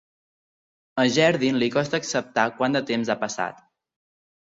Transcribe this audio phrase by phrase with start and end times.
[1.03, 3.65] A Gedrin li costa acceptar quant de temps ha passat.